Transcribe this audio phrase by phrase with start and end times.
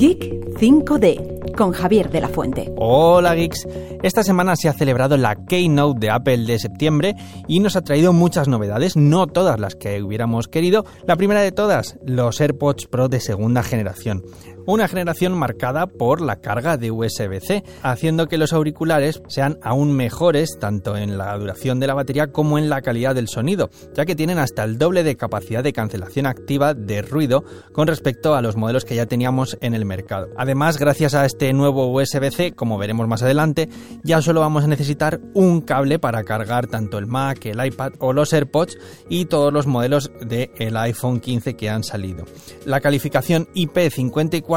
[0.00, 2.72] Geek 5D con Javier de la Fuente.
[2.78, 3.68] Hola geeks,
[4.02, 8.14] esta semana se ha celebrado la Keynote de Apple de septiembre y nos ha traído
[8.14, 10.86] muchas novedades, no todas las que hubiéramos querido.
[11.06, 14.22] La primera de todas, los AirPods Pro de segunda generación
[14.66, 20.58] una generación marcada por la carga de USB-C, haciendo que los auriculares sean aún mejores
[20.58, 24.16] tanto en la duración de la batería como en la calidad del sonido, ya que
[24.16, 28.56] tienen hasta el doble de capacidad de cancelación activa de ruido con respecto a los
[28.56, 30.28] modelos que ya teníamos en el mercado.
[30.36, 33.68] Además, gracias a este nuevo USB-C, como veremos más adelante,
[34.02, 38.12] ya solo vamos a necesitar un cable para cargar tanto el Mac, el iPad o
[38.12, 42.24] los AirPods y todos los modelos del iPhone 15 que han salido.
[42.64, 44.49] La calificación IP54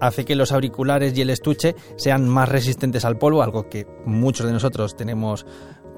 [0.00, 4.46] hace que los auriculares y el estuche sean más resistentes al polvo, algo que muchos
[4.46, 5.46] de nosotros tenemos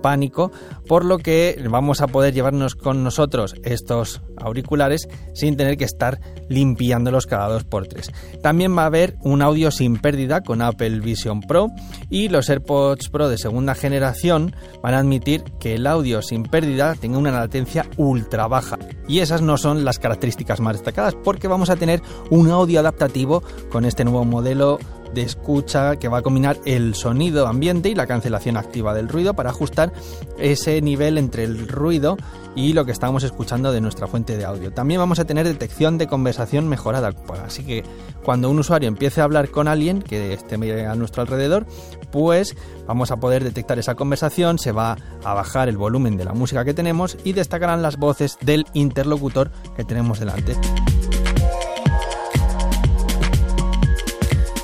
[0.00, 0.50] pánico,
[0.86, 6.20] por lo que vamos a poder llevarnos con nosotros estos auriculares sin tener que estar
[6.48, 8.10] limpiándolos cada dos por tres.
[8.42, 11.68] También va a haber un audio sin pérdida con Apple Vision Pro
[12.08, 16.94] y los AirPods Pro de segunda generación van a admitir que el audio sin pérdida
[16.94, 18.78] tenga una latencia ultra baja.
[19.08, 23.42] Y esas no son las características más destacadas porque vamos a tener un audio adaptativo
[23.70, 24.78] con este nuevo modelo
[25.14, 29.34] de escucha que va a combinar el sonido ambiente y la cancelación activa del ruido
[29.34, 29.92] para ajustar
[30.38, 32.16] ese nivel entre el ruido
[32.54, 34.72] y lo que estamos escuchando de nuestra fuente de audio.
[34.72, 37.12] También vamos a tener detección de conversación mejorada,
[37.44, 37.84] así que
[38.24, 41.66] cuando un usuario empiece a hablar con alguien que esté a nuestro alrededor,
[42.10, 46.32] pues vamos a poder detectar esa conversación, se va a bajar el volumen de la
[46.32, 50.56] música que tenemos y destacarán las voces del interlocutor que tenemos delante.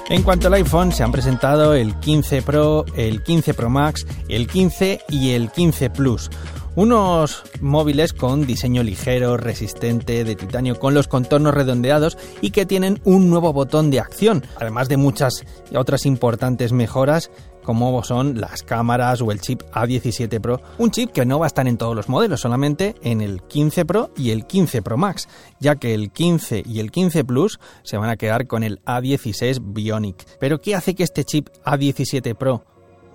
[0.09, 4.47] En cuanto al iPhone, se han presentado el 15 Pro, el 15 Pro Max, el
[4.47, 6.31] 15 y el 15 Plus.
[6.77, 13.01] Unos móviles con diseño ligero, resistente, de titanio, con los contornos redondeados y que tienen
[13.03, 17.33] un nuevo botón de acción, además de muchas otras importantes mejoras
[17.67, 21.49] como son las cámaras o el chip A17 Pro, un chip que no va a
[21.49, 25.29] estar en todos los modelos, solamente en el 15 Pro y el 15 Pro Max,
[25.59, 29.59] ya que el 15 y el 15 Plus se van a quedar con el A16
[29.61, 30.25] Bionic.
[30.39, 32.65] Pero ¿qué hace que este chip A17 Pro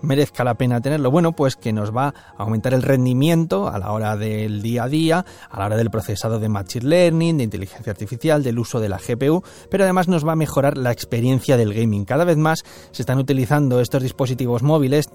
[0.02, 1.12] merezca la pena tenerlo?
[1.12, 4.88] Bueno, pues que nos va a aumentar el rendimiento a la hora del día a
[4.88, 8.90] día, a la hora del procesado de Machine Learning, de inteligencia artificial, del uso de
[8.90, 12.06] la GPU, pero además nos va a mejorar la experiencia del gaming.
[12.06, 15.10] Cada vez más se están utilizando estos dispositivos móviles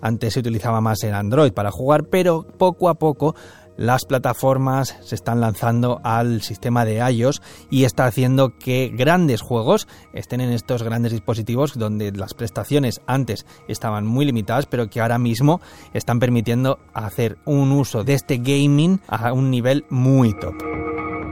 [0.00, 3.34] antes se utilizaba más el Android para jugar, pero poco a poco
[3.78, 7.40] las plataformas se están lanzando al sistema de iOS
[7.70, 13.46] y está haciendo que grandes juegos estén en estos grandes dispositivos donde las prestaciones antes
[13.68, 15.60] estaban muy limitadas, pero que ahora mismo
[15.94, 20.54] están permitiendo hacer un uso de este gaming a un nivel muy top.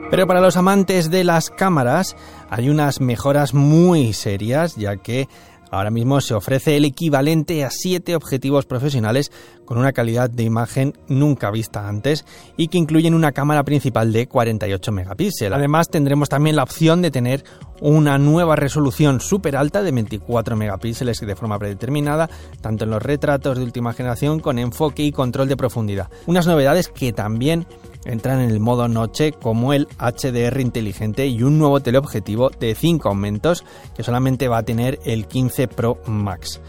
[0.08, 2.16] Pero para los amantes de las cámaras
[2.48, 5.28] hay unas mejoras muy serias, ya que
[5.70, 9.32] Ahora mismo se ofrece el equivalente a 7 objetivos profesionales
[9.66, 12.24] con una calidad de imagen nunca vista antes
[12.56, 15.52] y que incluyen una cámara principal de 48 megapíxeles.
[15.52, 17.44] Además tendremos también la opción de tener
[17.82, 23.58] una nueva resolución súper alta de 24 megapíxeles de forma predeterminada, tanto en los retratos
[23.58, 26.08] de última generación con enfoque y control de profundidad.
[26.26, 27.66] Unas novedades que también
[28.06, 33.08] entran en el modo noche como el HDR inteligente y un nuevo teleobjetivo de 5
[33.08, 33.64] aumentos
[33.96, 36.60] que solamente va a tener el 15 Pro Max.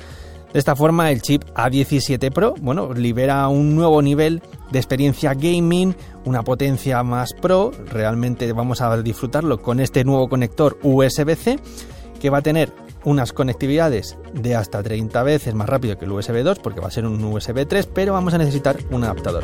[0.53, 4.41] De esta forma el chip A17 Pro, bueno, libera un nuevo nivel
[4.71, 10.77] de experiencia gaming, una potencia más pro, realmente vamos a disfrutarlo con este nuevo conector
[10.83, 11.59] USB-C
[12.19, 16.43] que va a tener unas conectividades de hasta 30 veces más rápido que el USB
[16.43, 19.43] 2 porque va a ser un USB 3, pero vamos a necesitar un adaptador.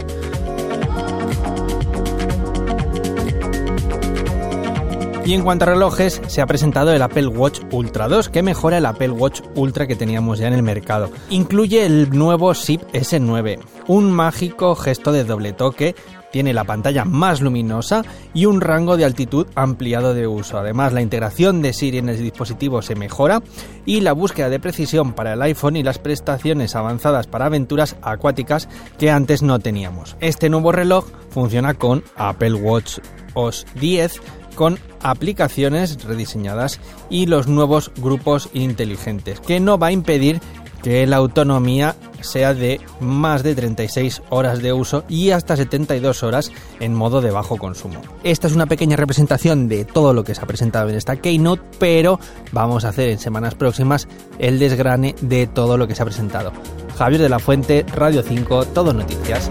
[5.25, 8.79] Y en cuanto a relojes, se ha presentado el Apple Watch Ultra 2, que mejora
[8.79, 11.09] el Apple Watch Ultra que teníamos ya en el mercado.
[11.29, 15.95] Incluye el nuevo SIP S9, un mágico gesto de doble toque
[16.33, 18.01] tiene la pantalla más luminosa
[18.33, 20.57] y un rango de altitud ampliado de uso.
[20.57, 23.43] Además, la integración de Siri en el dispositivo se mejora
[23.85, 28.67] y la búsqueda de precisión para el iPhone y las prestaciones avanzadas para aventuras acuáticas
[28.97, 30.17] que antes no teníamos.
[30.21, 32.97] Este nuevo reloj funciona con Apple Watch
[33.35, 34.19] OS 10
[34.53, 36.79] con aplicaciones rediseñadas
[37.09, 40.39] y los nuevos grupos inteligentes, que no va a impedir
[40.83, 46.51] que la autonomía sea de más de 36 horas de uso y hasta 72 horas
[46.79, 48.01] en modo de bajo consumo.
[48.23, 51.63] Esta es una pequeña representación de todo lo que se ha presentado en esta Keynote,
[51.79, 52.19] pero
[52.51, 54.07] vamos a hacer en semanas próximas
[54.39, 56.51] el desgrane de todo lo que se ha presentado.
[56.97, 59.49] Javier de la Fuente, Radio 5, Todo Noticias.